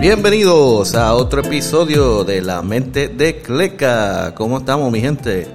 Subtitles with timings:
[0.00, 4.34] Bienvenidos a otro episodio de La Mente de Cleca.
[4.34, 5.48] ¿Cómo estamos, mi gente?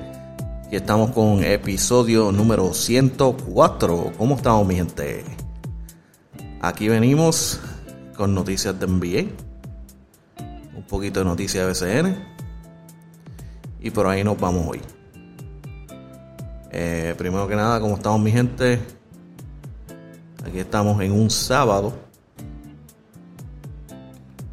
[0.66, 4.14] Aquí estamos con episodio número 104.
[4.18, 5.24] ¿Cómo estamos, mi gente?
[6.60, 7.60] Aquí venimos
[8.18, 9.32] con noticias de NBA,
[10.76, 12.26] un poquito de noticias de BCN
[13.80, 14.82] y por ahí nos vamos hoy.
[16.72, 18.80] Eh, primero que nada, ¿cómo estamos, mi gente?
[20.44, 22.11] Aquí estamos en un sábado.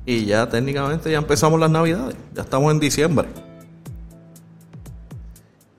[0.09, 2.17] Y ya técnicamente ya empezamos las navidades.
[2.33, 3.29] Ya estamos en diciembre.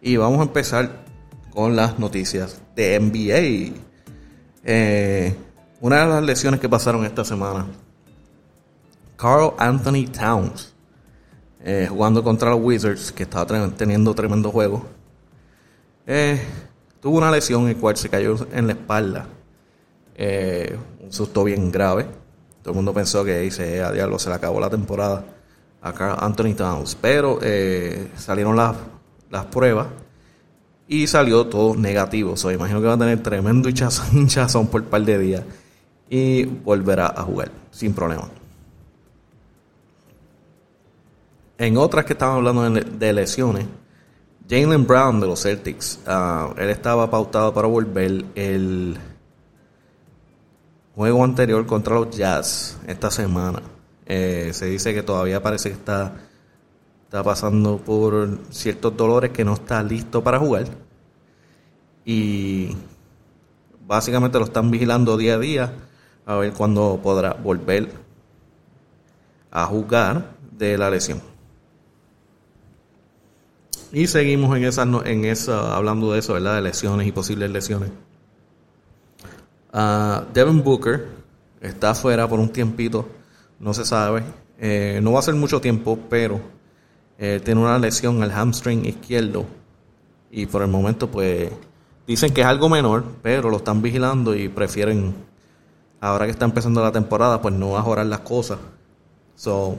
[0.03, 1.03] Y vamos a empezar
[1.49, 3.75] con las noticias de NBA.
[4.63, 5.35] Eh,
[5.81, 7.65] una de las lesiones que pasaron esta semana.
[9.17, 10.75] Carl Anthony Towns.
[11.63, 14.85] Eh, jugando contra los Wizards, que estaba teniendo tremendo juego.
[16.05, 16.39] Eh,
[17.01, 19.27] tuvo una lesión en el cual se cayó en la espalda.
[21.01, 22.19] un susto bien grave
[22.61, 25.23] todo el mundo pensó que dice, a diablo, se le acabó la temporada
[25.81, 26.97] a Carl Anthony Towns.
[26.99, 28.75] Pero eh, salieron las,
[29.29, 29.87] las pruebas
[30.87, 32.35] y salió todo negativo.
[32.35, 33.69] So, imagino que va a tener tremendo
[34.13, 35.43] hinchazón, por un par de días
[36.09, 38.27] y volverá a jugar sin problema.
[41.57, 43.65] En otras que estaban hablando de lesiones,
[44.49, 48.97] Jalen Brown de los Celtics, ah, él estaba pautado para volver el
[50.99, 53.61] juego anterior contra los Jazz esta semana.
[54.05, 56.13] Eh, se dice que todavía parece que está,
[57.05, 60.65] está pasando por ciertos dolores que no está listo para jugar.
[62.03, 62.75] Y
[63.87, 65.73] básicamente lo están vigilando día a día
[66.25, 67.93] a ver cuándo podrá volver
[69.51, 71.21] a jugar de la lesión.
[73.93, 76.55] Y seguimos en esa, en esa, hablando de eso, ¿verdad?
[76.55, 77.89] De lesiones y posibles lesiones.
[79.71, 81.07] Uh, Devin Booker
[81.61, 83.07] está afuera por un tiempito,
[83.59, 84.23] no se sabe.
[84.57, 86.41] Eh, no va a ser mucho tiempo, pero
[87.17, 89.45] eh, tiene una lesión al hamstring izquierdo.
[90.31, 91.49] Y por el momento, pues,
[92.07, 95.13] dicen que es algo menor, pero lo están vigilando y prefieren,
[96.01, 98.59] ahora que está empezando la temporada, pues no mejorar las cosas.
[99.35, 99.77] So,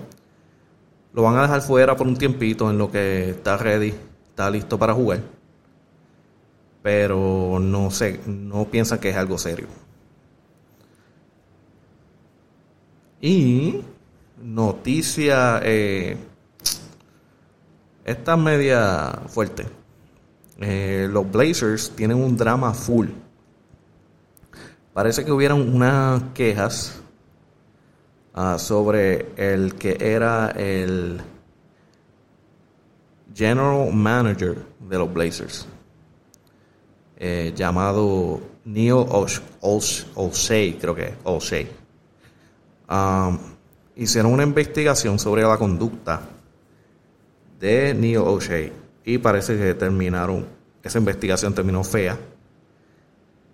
[1.13, 3.93] lo van a dejar fuera por un tiempito en lo que está ready,
[4.31, 5.40] está listo para jugar
[6.83, 9.67] pero no sé, no piensan que es algo serio.
[13.21, 13.83] Y
[14.43, 16.17] noticia, eh,
[18.05, 19.67] esta media fuerte.
[20.59, 23.09] Eh, los Blazers tienen un drama full.
[24.93, 27.01] Parece que hubieron unas quejas
[28.35, 31.21] ah, sobre el que era el
[33.35, 35.67] general manager de los Blazers.
[37.23, 41.67] Eh, llamado Neil O'Shea, creo que O'Shea.
[42.89, 43.39] Um,
[43.95, 46.23] hicieron una investigación sobre la conducta
[47.59, 48.73] de Neil O'Shea
[49.05, 50.47] y parece que terminaron,
[50.83, 52.19] esa investigación terminó fea.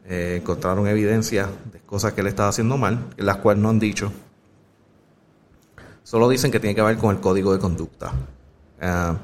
[0.04, 4.12] Eh, encontraron evidencia de cosas que él estaba haciendo mal, las cuales no han dicho.
[6.04, 8.12] Solo dicen que tiene que ver con el código de conducta.
[8.80, 9.16] Uh,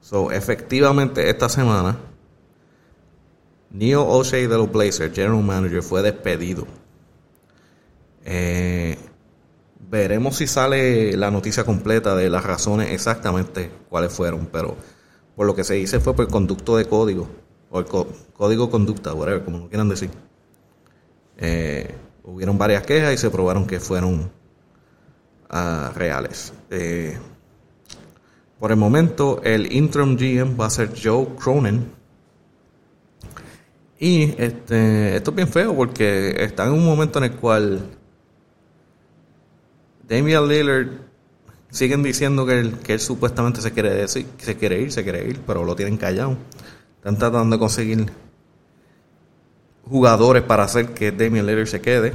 [0.00, 2.13] so, efectivamente, esta semana
[3.74, 6.64] Neil O'Shea de los Blazers, General Manager, fue despedido.
[8.24, 8.96] Eh,
[9.90, 14.76] veremos si sale la noticia completa de las razones exactamente cuáles fueron, pero
[15.34, 17.28] por lo que se dice fue por conducto de código,
[17.68, 20.10] o el código conducta, whatever, como lo quieran decir.
[21.36, 21.92] Eh,
[22.22, 24.30] hubieron varias quejas y se probaron que fueron
[25.50, 26.52] ah, reales.
[26.70, 27.18] Eh,
[28.60, 32.03] por el momento, el interim GM va a ser Joe Cronin
[34.04, 37.88] y este, esto es bien feo porque está en un momento en el cual
[40.06, 40.88] Damian Lillard
[41.70, 45.04] siguen diciendo que él, que él supuestamente se quiere decir, que se quiere ir, se
[45.04, 46.36] quiere ir, pero lo tienen callado.
[46.98, 48.12] Están tratando de conseguir
[49.88, 52.12] jugadores para hacer que Damian Lillard se quede.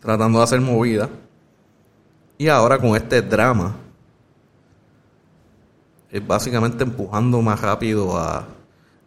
[0.00, 1.08] Tratando de hacer movida.
[2.36, 3.76] Y ahora con este drama,
[6.10, 8.44] es básicamente empujando más rápido a,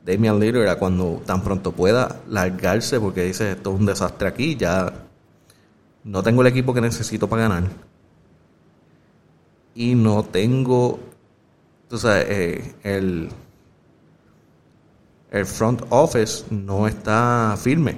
[0.07, 4.55] Damian Lillard a cuando tan pronto pueda largarse porque dice esto es un desastre aquí,
[4.55, 4.93] ya
[6.05, 7.63] no tengo el equipo que necesito para ganar.
[9.75, 10.97] Y no tengo,
[11.89, 13.29] tú sabes, eh, el,
[15.29, 17.97] el front office no está firme.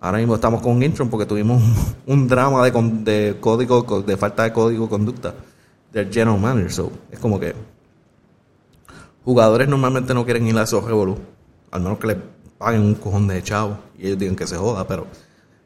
[0.00, 1.62] Ahora mismo estamos con Intron porque tuvimos
[2.06, 2.72] un, drama de,
[3.04, 5.32] de, código, de falta de código de conducta
[5.92, 6.72] del general manager.
[6.72, 7.54] So, es como que
[9.24, 11.18] jugadores normalmente no quieren ir a esos revolú,
[11.70, 12.16] al menos que le
[12.58, 15.06] paguen un cojón de chavo y ellos digan que se joda, pero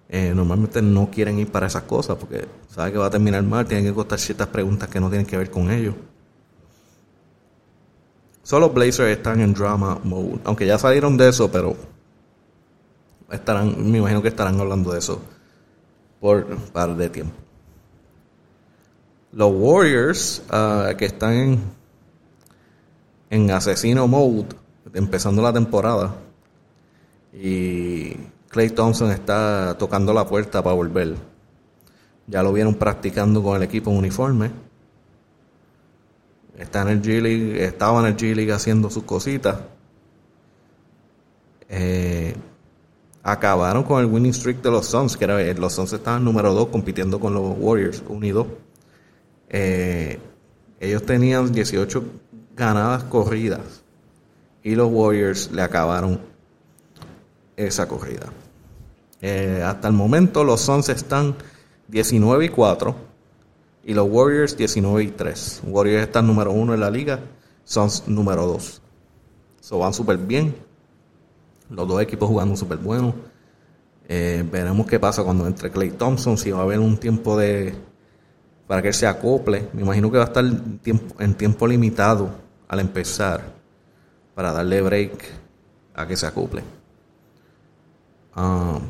[0.08, 3.66] eh, normalmente no quieren ir para esas cosas porque saben que va a terminar mal,
[3.66, 5.94] tienen que contestar ciertas preguntas que no tienen que ver con ellos.
[8.42, 11.76] Solo Blazers están en drama mode, aunque ya salieron de eso, pero
[13.30, 15.20] estarán, me imagino que estarán hablando de eso
[16.20, 17.34] por un par de tiempo.
[19.32, 21.60] Los Warriors, ah, que están en,
[23.30, 24.46] en asesino mode,
[24.94, 26.16] empezando la temporada,
[27.32, 28.14] y
[28.48, 31.16] Clay Thompson está tocando la puerta para volver.
[32.26, 34.50] Ya lo vieron practicando con el equipo en uniforme.
[36.58, 39.58] Está en el G League, estaba en el G League haciendo sus cositas.
[41.68, 42.34] Eh,
[43.22, 46.68] acabaron con el winning streak de los Suns, que era, los Suns estaban número 2
[46.68, 48.46] compitiendo con los Warriors unidos.
[49.48, 50.18] Eh,
[50.80, 52.04] ellos tenían 18
[52.56, 53.84] ganadas corridas
[54.62, 56.20] y los Warriors le acabaron
[57.56, 58.32] esa corrida.
[59.20, 61.36] Eh, hasta el momento los Suns están
[61.88, 62.96] 19 y 4
[63.84, 65.62] y los Warriors 19 y 3.
[65.66, 67.20] Warriors están número 1 en la liga,
[67.64, 68.82] Suns número 2.
[69.60, 70.54] So van súper bien.
[71.68, 73.14] Los dos equipos jugando súper buenos.
[74.08, 77.74] Eh, veremos qué pasa cuando entre Clay Thompson, si va a haber un tiempo de
[78.66, 79.68] para que se acople.
[79.72, 83.42] Me imagino que va a estar en tiempo limitado al empezar
[84.34, 85.24] para darle break
[85.94, 86.62] a que se acople.
[88.36, 88.80] Um,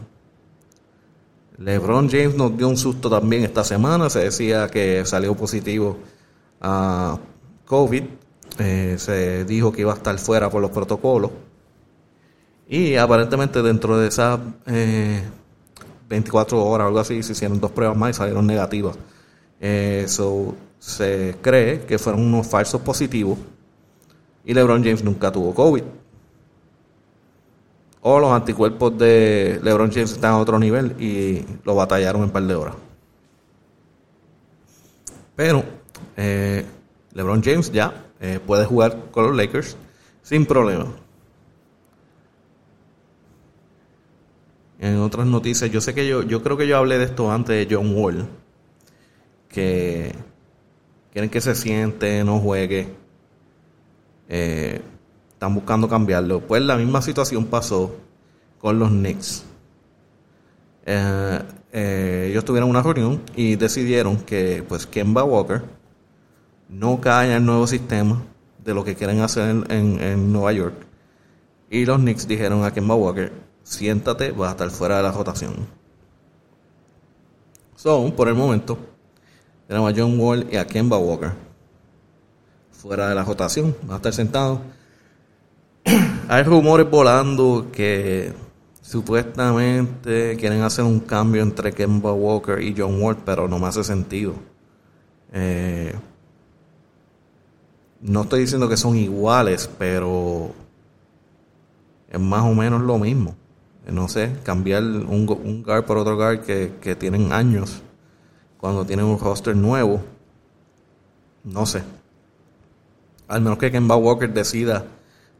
[1.58, 4.10] LeBron James nos dio un susto también esta semana.
[4.10, 5.98] Se decía que salió positivo
[6.60, 7.18] a
[7.64, 8.04] COVID.
[8.58, 11.30] Eh, se dijo que iba a estar fuera por los protocolos.
[12.68, 14.40] Y aparentemente dentro de esas
[16.08, 18.96] 24 eh, horas o algo así se hicieron dos pruebas más y salieron negativas.
[19.60, 23.38] Eso eh, se cree que fueron unos falsos positivos.
[24.46, 25.82] Y LeBron James nunca tuvo COVID
[28.08, 32.30] o los anticuerpos de LeBron James están a otro nivel y lo batallaron en un
[32.30, 32.76] par de horas.
[35.34, 35.64] Pero
[36.16, 36.64] eh,
[37.14, 39.76] LeBron James ya eh, puede jugar con los Lakers
[40.22, 40.86] sin problema.
[44.78, 47.56] En otras noticias, yo sé que yo, yo creo que yo hablé de esto antes
[47.68, 48.28] de John Wall,
[49.48, 50.14] que
[51.12, 52.86] quieren que se siente, no juegue.
[54.28, 54.80] Eh,
[55.32, 56.40] están buscando cambiarlo.
[56.40, 57.94] Pues la misma situación pasó
[58.58, 59.44] con los Knicks.
[60.86, 61.42] Eh,
[61.72, 65.62] eh, ellos tuvieron una reunión y decidieron que pues Kemba Walker
[66.68, 68.22] no cae en el nuevo sistema
[68.64, 70.74] de lo que quieren hacer en, Nueva York.
[71.70, 73.32] Y los Knicks dijeron a Kemba Walker,
[73.62, 75.54] siéntate, vas a estar fuera de la rotación.
[77.74, 78.78] So, por el momento,
[79.68, 81.45] tenemos a John Wall y a Kemba Walker
[82.86, 84.60] fuera de la rotación, va a estar sentado
[86.28, 88.32] hay rumores volando que
[88.80, 93.82] supuestamente quieren hacer un cambio entre Kemba Walker y John Wall, pero no me hace
[93.82, 94.34] sentido.
[95.32, 95.94] Eh,
[98.00, 100.52] no estoy diciendo que son iguales, pero
[102.08, 103.34] es más o menos lo mismo.
[103.88, 107.82] No sé, cambiar un, un guard por otro guard que, que tienen años
[108.58, 110.02] cuando tienen un roster nuevo.
[111.44, 111.82] No sé.
[113.28, 114.84] Al menos que Kemba Walker decida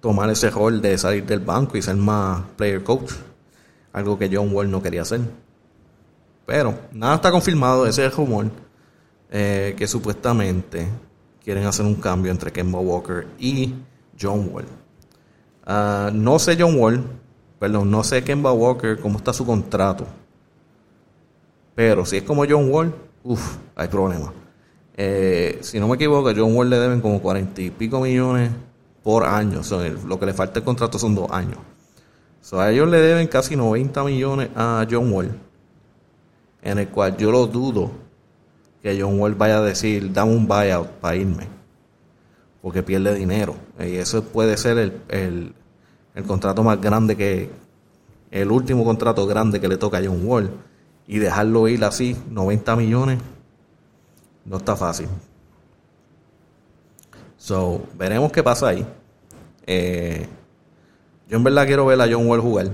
[0.01, 3.13] tomar ese rol de salir del banco y ser más player coach.
[3.93, 5.21] Algo que John Wall no quería hacer.
[6.45, 8.51] Pero nada está confirmado, ese es rumor.
[9.31, 10.87] Eh, que supuestamente
[11.43, 13.75] quieren hacer un cambio entre Kemba Walker y
[14.21, 14.67] John Wall.
[15.65, 17.05] Ah, no sé John Wall,
[17.59, 20.07] perdón, no sé Kemba Walker cómo está su contrato.
[21.75, 24.31] Pero si es como John Wall, uff, hay problemas.
[24.97, 28.51] Eh, si no me equivoco, John Wall le deben como cuarenta y pico millones
[29.03, 29.61] por año.
[30.07, 31.59] lo que le falta el contrato son dos años.
[32.53, 35.31] a ellos le deben casi 90 millones a John Wall.
[36.63, 37.91] En el cual yo lo dudo
[38.83, 41.47] que John Wall vaya a decir, dame un buyout para irme.
[42.63, 43.55] Porque pierde dinero.
[43.79, 45.55] Y eso puede ser el,
[46.15, 47.51] el contrato más grande que,
[48.31, 50.51] el último contrato grande que le toca a John Wall.
[51.07, 53.19] Y dejarlo ir así, 90 millones,
[54.47, 55.09] no está fácil.
[57.37, 58.87] So, veremos qué pasa ahí.
[59.67, 60.27] Eh,
[61.29, 62.71] yo en verdad quiero ver a John Wall jugar.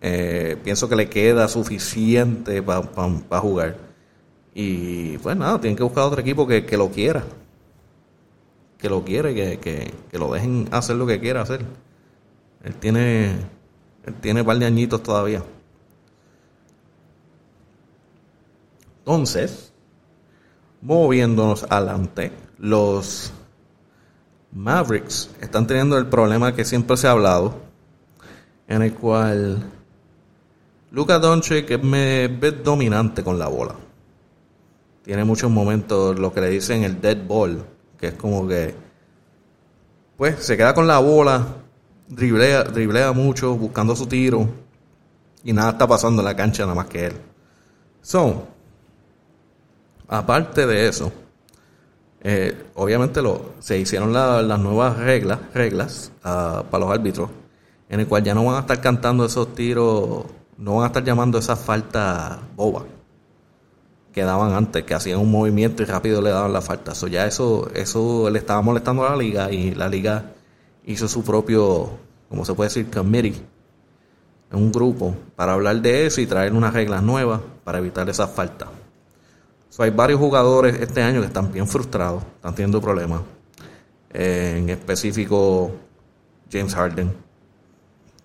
[0.00, 3.76] Eh, pienso que le queda suficiente para jugar.
[4.54, 7.24] Y pues nada, tienen que buscar otro equipo que, lo quiera.
[8.78, 11.64] Que lo quiere, que, que, que, lo dejen hacer lo que quiera hacer.
[12.62, 13.32] Él tiene,
[14.06, 15.42] él tiene un par de añitos todavía.
[19.06, 19.72] Entonces,
[20.82, 23.32] moviéndonos adelante, los
[24.50, 27.54] Mavericks están teniendo el problema que siempre se ha hablado,
[28.66, 29.62] en el cual
[30.90, 33.76] Luka Doncic es, dominante con la bola.
[35.04, 37.64] Tiene muchos momentos, lo que le dicen el dead ball,
[37.96, 38.74] que es como que,
[40.16, 41.46] pues, se queda con la bola,
[42.08, 44.48] driblea, driblea mucho, buscando su tiro,
[45.44, 47.12] y nada está pasando en la cancha nada más que él.
[50.08, 51.12] Aparte de eso,
[52.20, 53.20] eh, obviamente
[53.60, 57.30] se hicieron las nuevas reglas, reglas ah, para los árbitros,
[57.88, 60.24] en el cual ya no van a estar cantando esos tiros,
[60.58, 62.84] no van a estar llamando esas faltas bobas
[64.12, 66.94] que daban antes, que hacían un movimiento y rápido le daban la falta.
[66.94, 70.32] So, ya eso, eso le estaba molestando a la liga y la liga
[70.86, 71.90] hizo su propio,
[72.30, 73.34] como se puede decir, committee,
[74.52, 78.68] un grupo para hablar de eso y traer unas reglas nuevas para evitar esas faltas
[79.78, 83.20] hay varios jugadores este año que están bien frustrados, están teniendo problemas.
[84.12, 85.72] Eh, en específico,
[86.50, 87.12] James Harden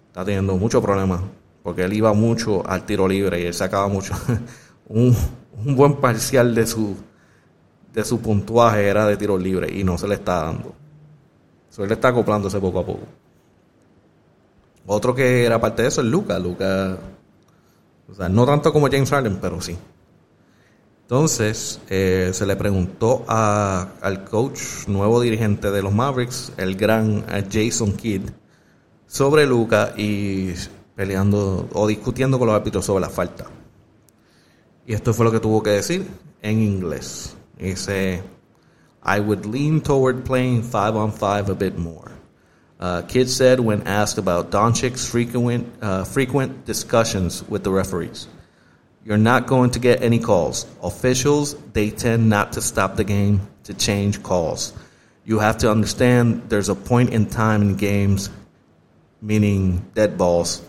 [0.07, 1.21] está teniendo muchos problemas
[1.63, 4.13] porque él iba mucho al tiro libre y él sacaba mucho.
[4.88, 5.15] un,
[5.75, 6.95] buen parcial de su,
[7.93, 10.74] de su puntuaje era de tiro libre y no se le está dando.
[11.69, 13.05] So, él está acoplándose poco a poco.
[14.88, 16.39] Otro que era parte de eso es Luca.
[16.39, 16.98] Luca,
[18.10, 19.77] o sea, no tanto como James Harden, pero sí.
[21.11, 27.43] Entonces, eh, se le preguntó al coach, nuevo dirigente de los Mavericks, el gran eh,
[27.51, 28.29] Jason Kidd,
[29.07, 30.53] sobre Luca y
[30.95, 33.47] peleando o discutiendo con los árbitros sobre la falta.
[34.87, 36.07] Y esto fue lo que tuvo que decir
[36.41, 37.35] en inglés.
[37.59, 38.23] Dice,
[39.03, 42.09] I would lean toward playing five on five a bit more.
[42.79, 48.29] Uh, Kidd said when asked about Doncic's frequent, uh, frequent discussions with the referees.
[49.03, 50.67] You're not going to get any calls.
[50.84, 54.74] Officials, they tend not to stop the game to change calls.
[55.25, 58.29] You have to understand there's a point in time in games,
[59.22, 60.62] meaning dead balls,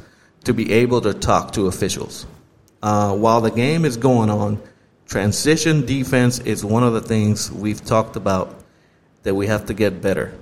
[0.44, 2.26] to be able to talk to officials.
[2.82, 4.62] Uh, while the game is going on,
[5.06, 8.64] transition defense is one of the things we've talked about
[9.24, 10.34] that we have to get better.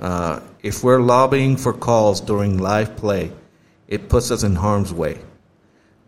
[0.00, 3.32] Uh, if we're lobbying for calls during live play,
[3.86, 5.18] it puts us in harm's way.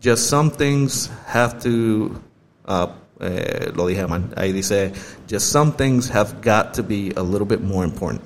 [0.01, 2.19] Just some things have to,
[2.65, 2.87] uh,
[3.19, 4.91] eh, lo dije mal, ahí dice,
[5.27, 8.23] just some things have got to be a little bit more important.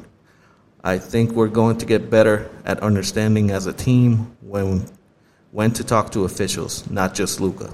[0.85, 4.85] I think we're going to get better at understanding as a team when,
[5.51, 7.69] when to talk to officials, not just Luca.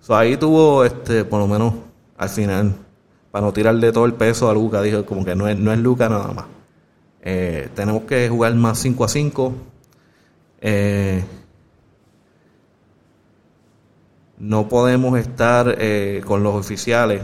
[0.00, 1.74] So ahí tuvo, este, por lo menos,
[2.16, 2.72] al final,
[3.30, 5.78] para no tirarle todo el peso a Luca, dijo como que no es, no es
[5.78, 6.46] Luca nada más.
[7.20, 9.52] Eh, tenemos que jugar más 5 a 5.
[10.62, 11.24] Eh,
[14.42, 17.22] No podemos estar eh, con los oficiales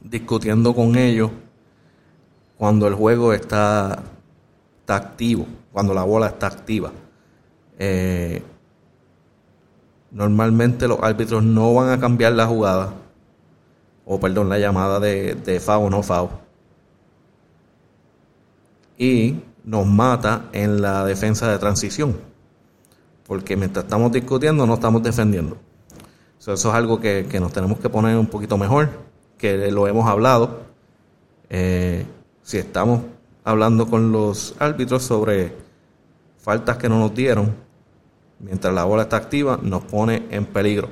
[0.00, 1.32] discutiendo con ellos
[2.56, 4.04] cuando el juego está,
[4.78, 6.92] está activo, cuando la bola está activa.
[7.76, 8.40] Eh,
[10.12, 12.94] normalmente los árbitros no van a cambiar la jugada,
[14.06, 16.30] o perdón, la llamada de, de FAO no FAO.
[18.96, 22.14] Y nos mata en la defensa de transición
[23.26, 25.56] porque mientras estamos discutiendo no estamos defendiendo.
[26.52, 28.90] Eso es algo que, nos tenemos que poner un poquito mejor,
[29.38, 30.64] que lo hemos hablado.
[31.48, 32.04] Eh,
[32.42, 33.00] si estamos
[33.44, 35.54] hablando con los árbitros sobre
[36.38, 37.54] faltas que no nos dieron,
[38.40, 40.88] mientras la bola está activa, nos pone en peligro.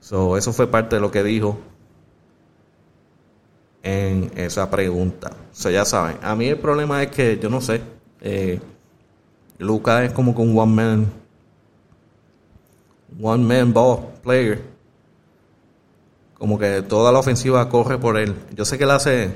[0.00, 1.58] eso fue parte de lo que dijo
[3.82, 5.30] en esa pregunta.
[5.50, 7.80] O sea, ya saben, a mí el problema es que yo no sé.
[8.20, 8.60] Eh,
[9.58, 11.23] Luca es como que un one man
[13.20, 14.62] one man ball player.
[16.34, 18.34] Como que toda la ofensiva corre por él.
[18.54, 19.34] Yo sé que él hace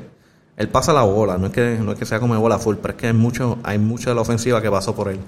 [0.56, 2.92] él pasa la bola, no es que no es que sea como bola full, pero
[2.92, 5.20] es que hay mucho hay mucha de la ofensiva que pasó por él.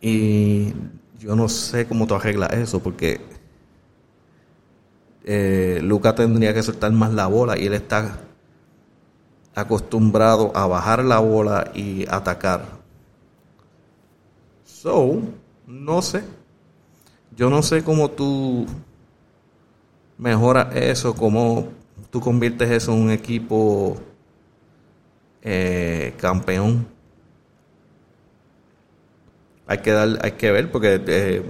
[0.00, 0.74] Y
[1.18, 3.20] yo no sé cómo tú arreglas eso porque
[5.24, 8.18] eh, Luca tendría que soltar más la bola y él está
[9.54, 12.64] acostumbrado a bajar la bola y atacar.
[14.64, 15.20] So,
[15.66, 16.22] no sé.
[17.38, 18.66] Yo no sé cómo tú
[20.18, 21.68] mejoras eso, cómo
[22.10, 23.96] tú conviertes eso en un equipo
[25.42, 26.88] eh, campeón.
[29.68, 31.48] Hay que dar, hay que ver porque eh,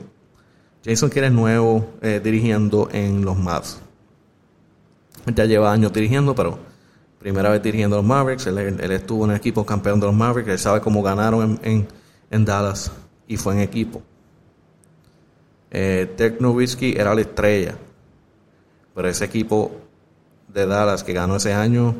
[0.84, 3.80] Jason quiere nuevo eh, dirigiendo en los Mavs.
[5.34, 6.58] Ya lleva años dirigiendo, pero
[7.18, 8.46] primera vez dirigiendo los Mavericks.
[8.46, 8.58] Él,
[8.90, 10.50] estuvo en el equipo campeón de los Mavericks.
[10.50, 11.88] Él sabe cómo ganaron en,
[12.30, 12.92] en Dallas
[13.26, 14.02] y fue en equipo.
[15.70, 16.16] Eh,
[16.96, 17.76] era la estrella,
[18.94, 19.72] pero ese equipo
[20.48, 21.94] de Dallas que ganó ese año,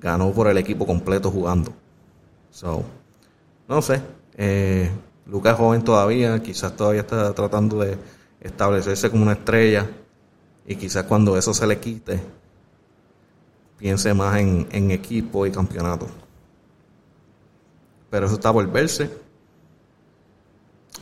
[0.00, 1.72] ganó por el equipo completo jugando.
[2.50, 2.82] So,
[3.68, 4.00] no sé.
[4.36, 4.90] Eh,
[5.26, 7.96] Lucas joven todavía, quizás todavía está tratando de
[8.40, 9.86] establecerse como una estrella
[10.66, 12.20] y quizás cuando eso se le quite,
[13.78, 16.06] piense más en, equipo y campeonato.
[18.10, 19.10] Pero eso está por verse.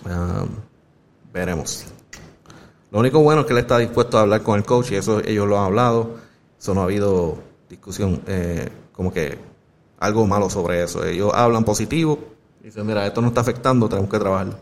[0.05, 0.45] Ah,
[1.33, 1.87] veremos.
[2.91, 5.21] Lo único bueno es que él está dispuesto a hablar con el coach y eso
[5.21, 6.17] ellos lo han hablado.
[6.59, 9.39] Eso no ha habido discusión, eh, como que
[10.01, 11.05] algo malo sobre eso.
[11.05, 12.19] Ellos hablan positivo
[12.61, 14.59] y dicen, mira, esto no está afectando, tenemos que trabajarlo.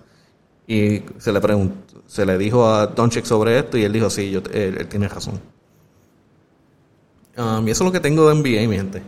[0.66, 4.30] Y se le preguntó, se le dijo a Doncic sobre esto y él dijo, sí,
[4.30, 5.40] yo, él, tiene razón.
[7.38, 9.02] Um, y eso es lo que tengo de NBA, mi gente.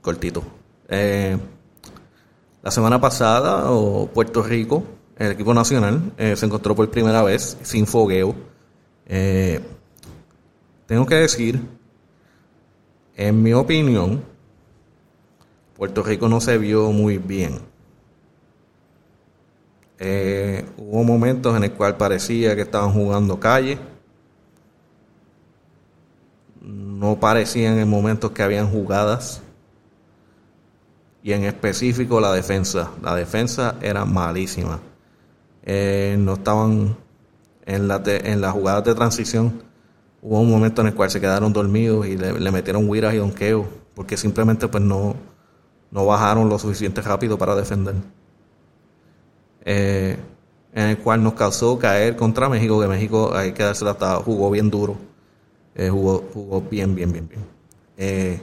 [0.00, 0.42] Cortito.
[0.88, 1.36] Eh,
[2.62, 4.82] la semana pasada, o Puerto Rico,
[5.16, 8.34] el equipo nacional, eh, se encontró por primera vez sin fogueo.
[9.06, 9.60] Eh,
[10.86, 11.60] tengo que decir,
[13.16, 14.22] en mi opinión,
[15.76, 17.60] Puerto Rico no se vio muy bien.
[19.98, 23.78] Eh, hubo momentos en el cual parecía que estaban jugando calle.
[26.60, 29.40] No parecían en momentos que habían jugadas.
[31.22, 32.90] Y en específico la defensa.
[33.02, 34.80] La defensa era malísima.
[35.66, 36.96] Eh, no estaban
[37.66, 39.62] en las en las jugadas de transición.
[40.22, 43.66] Hubo un momento en el cual se quedaron dormidos y le, metieron huiras y donqueos
[43.94, 45.14] porque simplemente pues no,
[45.90, 47.94] no bajaron lo suficiente rápido para defender.
[49.64, 50.16] Eh,
[50.76, 54.50] en el cual nos causó caer contra México, que México hay que darse hasta jugó
[54.50, 54.96] bien duro,
[55.74, 57.44] eh, jugó, jugó bien, bien, bien, bien.
[57.96, 58.40] Eh,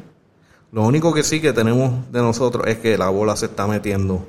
[0.71, 4.25] lo único que sí que tenemos de nosotros es que la bola se está metiendo.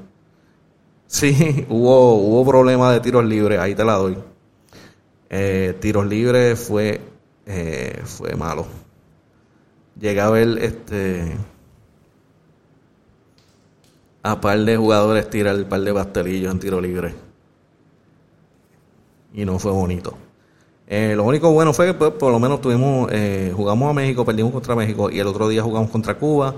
[1.06, 4.18] Sí, hubo, hubo problema de tiros libres, ahí te la doy.
[5.80, 7.00] tiros libres fue,
[8.04, 8.66] fue malo.
[9.98, 11.36] Llegué a ver este
[14.24, 17.14] a par de jugadores tirar el par de pastelillos en tiro libre.
[19.34, 20.16] Y no fue bonito.
[20.86, 24.24] Eh, lo único bueno fue que pues, por lo menos tuvimos, eh, jugamos a México,
[24.24, 26.54] perdimos contra México y el otro día jugamos contra Cuba,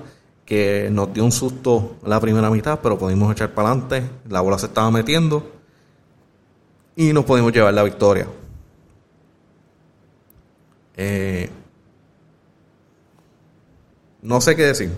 [0.46, 4.58] que nos dio un susto la primera mitad, pero pudimos echar para adelante, la bola
[4.58, 5.52] se estaba metiendo
[6.94, 8.26] y nos pudimos llevar la victoria.
[10.96, 11.50] Eh,
[14.22, 14.90] no sé qué decir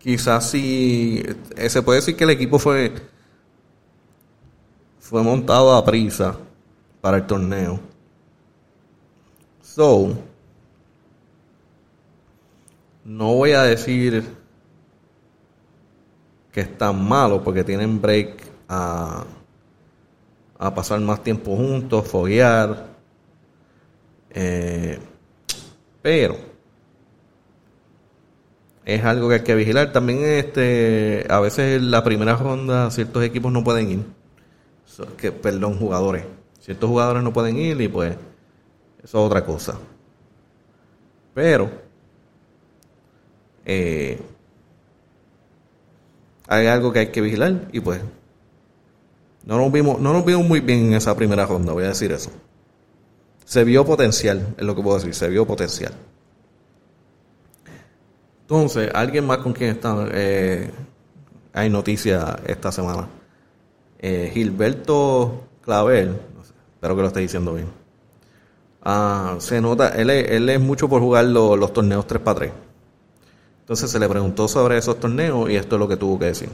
[0.00, 1.22] quizás si
[1.56, 2.92] eh, se puede decir que el equipo fue
[4.98, 6.36] fue montado a prisa
[7.00, 7.80] para el torneo.
[9.62, 10.16] So,
[13.10, 14.22] no voy a decir
[16.52, 18.36] que están malos porque tienen break
[18.68, 19.24] a,
[20.56, 22.86] a pasar más tiempo juntos, foguear.
[24.30, 24.96] Eh,
[26.00, 26.36] pero
[28.84, 29.90] es algo que hay que vigilar.
[29.90, 34.04] También este a veces en la primera ronda ciertos equipos no pueden ir.
[35.42, 36.24] perdón, jugadores.
[36.60, 38.18] Ciertos jugadores no pueden ir y pues eso
[39.02, 39.76] es otra cosa.
[41.34, 41.89] Pero
[43.64, 44.20] eh,
[46.48, 48.00] hay algo que hay que vigilar y pues
[49.44, 52.12] no nos vimos no nos vimos muy bien en esa primera ronda, voy a decir
[52.12, 52.30] eso.
[53.44, 55.92] Se vio potencial, es lo que puedo decir, se vio potencial.
[58.42, 60.70] Entonces, alguien más con quien está, eh,
[61.52, 63.08] hay noticias esta semana.
[63.98, 66.16] Eh, Gilberto Clavel,
[66.74, 67.68] espero que lo esté diciendo bien.
[68.82, 72.50] Ah, se nota, él él es mucho por jugar los torneos 3x3.
[73.70, 76.48] Entonces se le preguntó sobre esos torneos y esto es lo que tuvo que decir.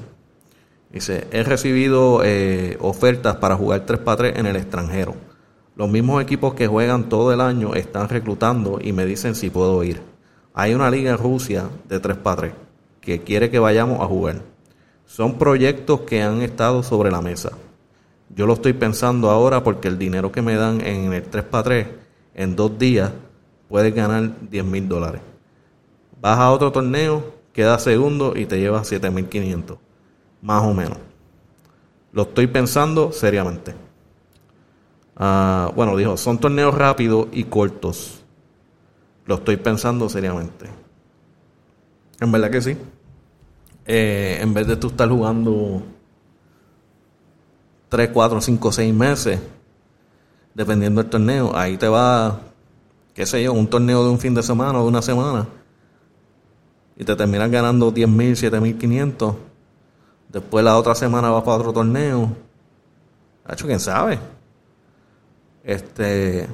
[0.90, 5.14] Dice, he recibido eh, ofertas para jugar 3x3 en el extranjero.
[5.76, 9.82] Los mismos equipos que juegan todo el año están reclutando y me dicen si puedo
[9.82, 10.02] ir.
[10.52, 12.52] Hay una liga en Rusia de 3x3
[13.00, 14.42] que quiere que vayamos a jugar.
[15.06, 17.52] Son proyectos que han estado sobre la mesa.
[18.28, 21.86] Yo lo estoy pensando ahora porque el dinero que me dan en el 3x3
[22.34, 23.10] en dos días
[23.70, 25.22] puedes ganar 10 mil dólares.
[26.20, 29.78] Vas a otro torneo, quedas segundo y te llevas 7500.
[30.42, 30.98] Más o menos.
[32.12, 33.74] Lo estoy pensando seriamente.
[35.16, 38.22] Ah, bueno, dijo, son torneos rápidos y cortos.
[39.24, 40.68] Lo estoy pensando seriamente.
[42.20, 42.76] En verdad que sí.
[43.84, 45.82] Eh, en vez de tú estar jugando
[47.88, 49.40] 3, 4, 5, 6 meses,
[50.54, 52.40] dependiendo del torneo, ahí te va,
[53.14, 55.46] qué sé yo, un torneo de un fin de semana o de una semana,
[56.96, 59.34] y te terminas ganando 10 mil, 7 mil 500.
[60.28, 62.34] Después la otra semana vas para otro torneo.
[63.48, 64.18] hecho quién sabe.
[65.62, 66.48] Este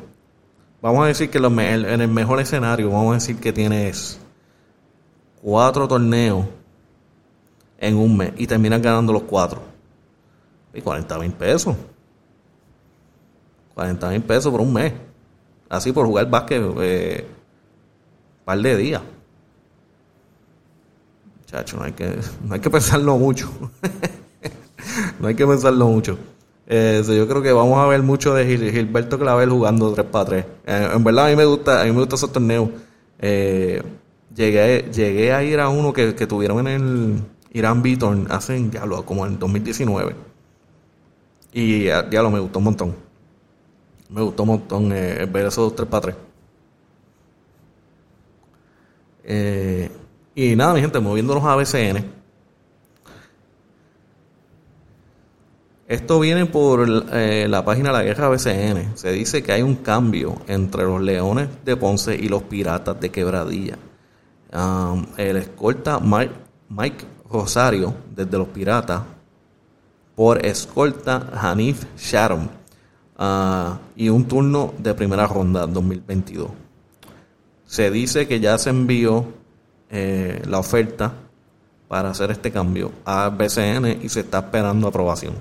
[0.83, 4.19] Vamos a decir que en el mejor escenario, vamos a decir que tienes
[5.41, 6.45] cuatro torneos
[7.79, 9.63] en un mes y terminas ganando los cuatro.
[10.75, 11.77] Y 40 mil pesos.
[13.75, 14.93] 40 mil pesos por un mes.
[15.69, 17.29] Así por jugar básquet eh,
[18.45, 19.03] par de días.
[21.53, 23.51] Chacho, no hay que, no hay que pensarlo mucho.
[25.21, 26.19] no hay que pensarlo mucho.
[26.67, 30.47] Eh, yo creo que vamos a ver mucho de Gilberto Clavel jugando 3 para 3.
[30.67, 32.71] Eh, en verdad a mí me gusta, a mí me gusta esos torneos.
[33.19, 33.83] Eh,
[34.35, 39.05] llegué, llegué a ir a uno que, tuvieron en el Irán Beaton hace ya lo,
[39.05, 40.17] como en 2019.
[41.53, 42.97] Y ya, lo me gustó un montón.
[44.09, 46.15] Me gustó un montón ver esos 3 para
[49.25, 50.02] 3.
[50.35, 52.23] Y nada, mi gente, moviéndonos a BCN.
[55.93, 58.97] Esto viene por eh, la página La Guerra BCN.
[58.97, 63.11] Se dice que hay un cambio entre los Leones de Ponce y los Piratas de
[63.11, 63.77] Quebradilla.
[65.19, 69.03] el escolta Mike, Rosario desde los Piratas
[70.15, 72.51] por escolta Hanif Sharon
[73.19, 76.51] ah, y un turno de primera ronda 2022.
[77.67, 79.27] Se dice que ya se envió
[79.93, 81.13] eh, la oferta
[81.87, 85.35] para hacer este cambio a BCN y se está esperando aprobación.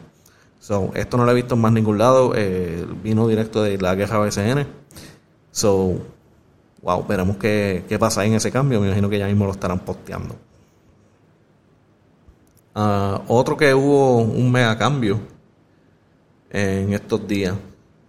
[0.60, 2.34] So, esto no lo he visto en más ningún lado.
[2.36, 4.68] Eh, vino directo de la guerra BCN.
[5.52, 5.96] So,
[6.82, 8.82] wow, veremos qué, pasa ahí en ese cambio.
[8.82, 10.36] Me imagino que ya mismo lo estarán posteando.
[12.76, 15.20] Ah, otro que hubo un mega cambio
[16.50, 17.56] en estos días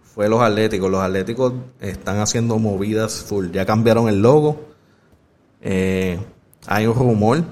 [0.01, 0.91] fue los Atléticos.
[0.91, 3.51] Los Atléticos están haciendo movidas full.
[3.51, 4.59] Ya cambiaron el logo.
[5.61, 6.19] Eh,
[6.67, 7.43] hay un rumor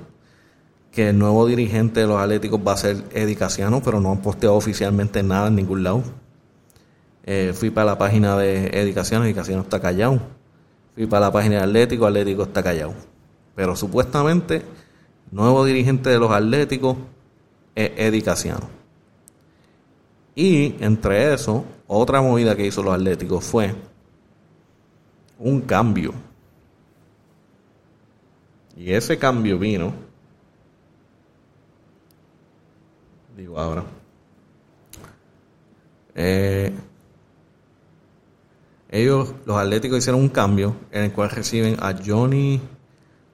[0.91, 4.21] que el nuevo dirigente de los Atléticos va a ser Eddie Casiano, pero no han
[4.21, 6.04] posteado oficialmente nada en ningún lado.
[7.24, 10.19] Eh, fui para la página de Eddie Casiano y Casiano está callado.
[10.95, 12.93] Fui para la página de Atlético, Atlético está callado.
[13.56, 14.63] Pero supuestamente,
[15.32, 16.97] nuevo dirigente de los Atléticos
[17.76, 18.69] es Eddie Casiano.
[20.36, 23.74] Y entre eso, otra movida que hizo los Atléticos fue
[25.39, 26.13] un cambio.
[28.75, 29.93] Y ese cambio vino
[33.36, 33.84] digo ahora.
[36.15, 36.71] Eh,
[38.89, 42.62] ellos, los Atléticos, hicieron un cambio en el cual reciben a Johnny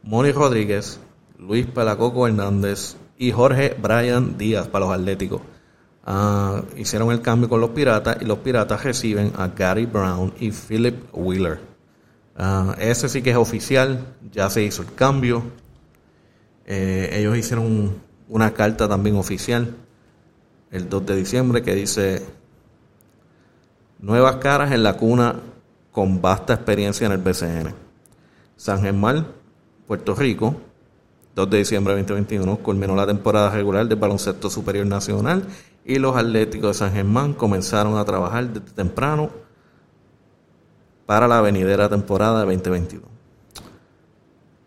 [0.04, 1.00] Moni Rodríguez,
[1.40, 5.42] Luis Pelacoco Hernández y Jorge Brian Díaz para los Atléticos.
[6.06, 10.52] Ah, hicieron el cambio con los Piratas y los Piratas reciben a Gary Brown y
[10.52, 11.60] Philip Wheeler.
[12.38, 15.44] Ah, ese sí que es oficial, ya se hizo el cambio.
[16.66, 17.96] Eh, ellos hicieron
[18.30, 19.76] una carta también oficial
[20.70, 22.26] el 2 de diciembre que dice
[24.00, 25.36] Nuevas caras en la cuna
[25.92, 27.74] con vasta experiencia en el BCN.
[28.56, 29.26] San Germán,
[29.88, 30.56] Puerto Rico,
[31.34, 35.48] 2 de diciembre de 2021, culminó la temporada regular del baloncesto superior nacional
[35.84, 39.32] y los Atléticos de San Germán comenzaron a trabajar desde temprano
[41.08, 43.04] para la venidera temporada de 2022.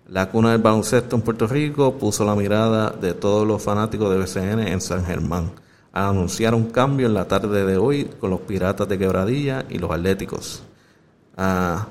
[0.08, 4.18] La cuna del baloncesto en Puerto Rico puso la mirada de todos los fanáticos de
[4.18, 5.52] BCN en San Germán
[5.92, 9.78] a anunciar un cambio en la tarde de hoy con los Piratas de Quebradilla y
[9.78, 10.62] los Atléticos.
[11.36, 11.86] Ah,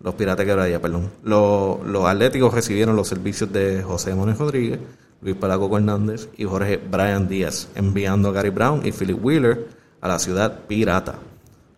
[0.00, 1.10] los Piratas de Quebradilla, perdón.
[1.24, 4.78] Los, los, Atléticos recibieron los servicios de José Mones Rodríguez,
[5.22, 9.68] Luis Palaco Hernández y Jorge Brian Díaz, enviando a Gary Brown y Philip Wheeler
[10.00, 11.14] a la ciudad pirata.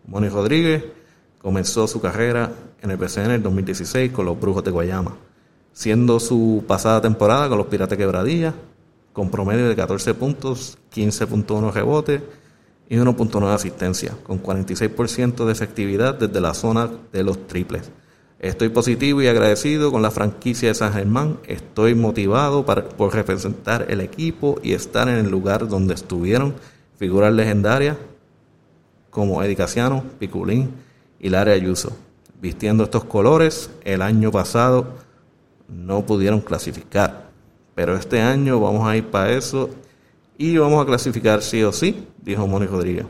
[0.07, 0.83] Mones Rodríguez
[1.39, 5.15] comenzó su carrera en el PCN en el 2016 con los Brujos de Guayama,
[5.73, 8.53] siendo su pasada temporada con los Piratas de Quebradilla
[9.15, 12.21] con promedio de 14 puntos, 15.1 rebotes
[12.89, 17.89] y 1.9 asistencia, con 46% de efectividad desde la zona de los triples.
[18.39, 21.39] Estoy positivo y agradecido con la franquicia de San Germán.
[21.47, 26.53] Estoy motivado por representar el equipo y estar en el lugar donde estuvieron
[26.97, 27.95] figuras legendarias
[29.15, 30.71] como Eddie Casiano, Piculín
[31.19, 31.97] y Larry Ayuso.
[32.39, 34.89] Vistiendo estos colores, el año pasado
[35.67, 37.25] no pudieron clasificar
[37.75, 39.69] pero este año vamos a ir para eso
[40.37, 43.05] y vamos a clasificar sí o sí, dijo Moni Rodríguez.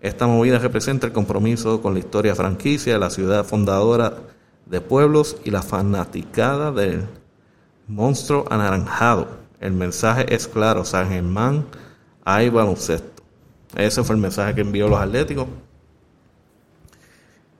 [0.00, 4.14] Esta movida representa el compromiso con la historia franquicia la ciudad fundadora
[4.66, 7.06] de pueblos y la fanaticada del
[7.86, 9.28] monstruo anaranjado.
[9.60, 11.64] El mensaje es claro, San Germán,
[12.24, 13.15] hay baloncesto.
[13.74, 15.46] Ese fue el mensaje que envió los Atléticos.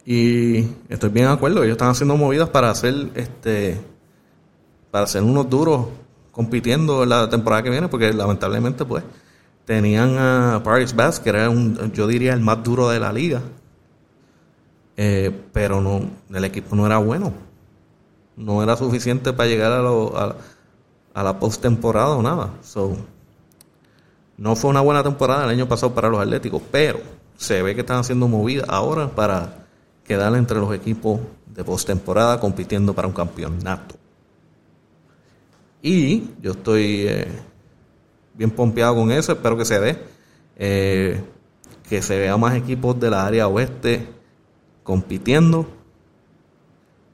[0.05, 3.81] Y estoy bien de acuerdo, ellos están haciendo movidas para hacer este
[4.93, 5.89] para hacer unos duros
[6.31, 9.03] compitiendo en la temporada que viene, porque lamentablemente pues
[9.65, 13.43] tenían a Paris Bass, que era un, yo diría el más duro de la liga,
[14.97, 17.33] eh, pero no, el equipo no era bueno,
[18.37, 20.37] no era suficiente para llegar a,
[21.15, 22.51] a la postemporada o nada.
[22.63, 22.97] So,
[24.39, 27.01] no fue una buena temporada el año pasado para los Atléticos, pero
[27.37, 29.67] se ve que están haciendo movidas ahora para
[30.05, 33.97] quedar entre los equipos de postemporada compitiendo para un campeonato.
[35.83, 37.29] Y yo estoy eh,
[38.35, 39.99] bien pompeado con eso, espero que se dé.
[40.57, 41.21] Eh,
[41.89, 44.07] que se vea más equipos de la área oeste
[44.83, 45.67] compitiendo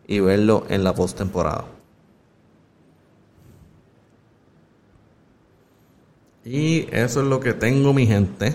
[0.07, 1.65] y verlo en la postemporada.
[6.45, 8.55] Y eso es lo que tengo, mi gente.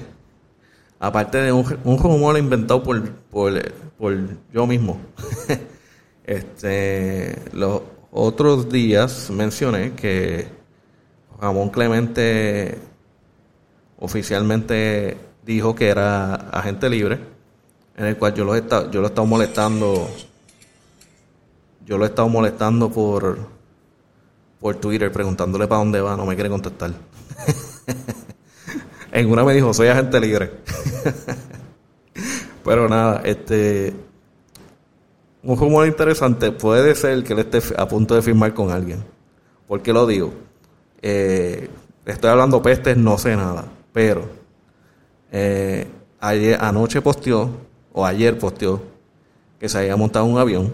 [0.99, 1.63] Aparte de un,
[1.97, 3.61] rumor inventado por, por,
[4.51, 4.99] yo mismo.
[6.25, 10.47] este, los otros días mencioné que
[11.39, 12.77] Ramón Clemente
[13.99, 17.19] oficialmente dijo que era agente libre,
[17.95, 20.09] en el cual yo lo he estado, yo lo he estado molestando,
[21.85, 23.37] yo lo he estado molestando por,
[24.59, 26.91] por Twitter preguntándole para dónde va, no me quiere contestar.
[29.11, 30.51] en una me dijo, soy agente libre.
[32.63, 33.93] Pero nada, este
[35.43, 39.01] un rumor interesante puede ser que él esté a punto de firmar con alguien.
[39.65, 40.33] ¿Por qué lo digo?
[41.01, 41.69] Eh,
[42.05, 44.27] estoy hablando pestes, no sé nada, pero
[45.31, 45.87] eh,
[46.19, 47.49] ayer, anoche posteó,
[47.93, 48.81] o ayer posteó,
[49.59, 50.73] que se había montado un avión.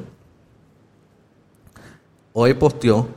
[2.34, 3.08] Hoy posteó,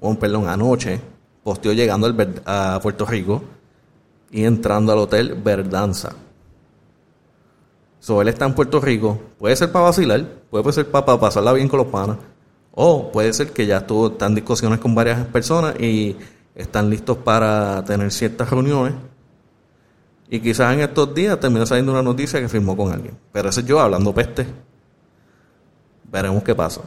[0.00, 0.98] o perdón, anoche
[1.44, 2.12] posteó llegando
[2.46, 3.42] a Puerto Rico
[4.30, 6.16] y entrando al hotel Verdanza.
[8.00, 11.68] So, él está en Puerto Rico, puede ser para vacilar, puede ser para, pasarla bien
[11.68, 12.16] con los panas,
[12.72, 16.16] o puede ser que ya estuvo, en discusiones con varias personas y
[16.54, 18.94] están listos para tener ciertas reuniones
[20.28, 23.16] y quizás en estos días termine saliendo una noticia que firmó con alguien.
[23.32, 24.46] Pero ese es yo hablando peste.
[26.10, 26.80] Veremos qué pasa.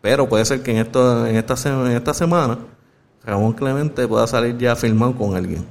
[0.00, 2.58] Pero puede ser que en, esto, en, esta, en esta semana
[3.24, 5.64] Ramón Clemente pueda salir ya firmado con alguien.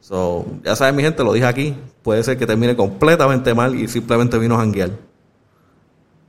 [0.00, 1.76] So, ya saben, mi gente, lo dije aquí.
[2.02, 4.90] Puede ser que termine completamente mal y simplemente vino a janguear.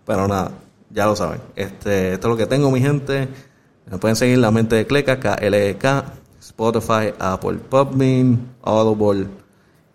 [0.05, 0.51] Pero nada,
[0.89, 1.41] ya lo saben.
[1.55, 3.27] Este, esto es lo que tengo, mi gente.
[3.89, 9.27] Me pueden seguir la mente de Cleca, KLK Spotify, Apple Podbean, Audible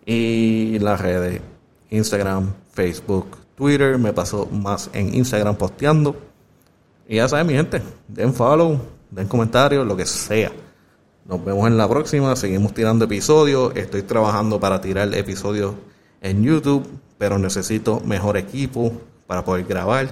[0.05, 1.41] y las redes
[1.89, 3.97] Instagram, Facebook, Twitter.
[3.97, 6.15] Me paso más en Instagram posteando.
[7.07, 8.79] Y ya saben, mi gente, den follow,
[9.15, 10.51] den comentarios, lo que sea.
[11.25, 12.35] Nos vemos en la próxima.
[12.35, 13.75] Seguimos tirando episodios.
[13.75, 15.73] Estoy trabajando para tirar episodios
[16.21, 16.85] en YouTube,
[17.17, 18.91] pero necesito mejor equipo
[19.25, 20.09] para poder grabar,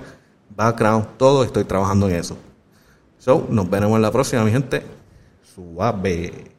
[0.56, 1.44] background, todo.
[1.44, 2.38] Estoy trabajando en eso.
[3.20, 4.84] So, nos veremos en la próxima, mi gente.
[5.54, 6.53] Suave.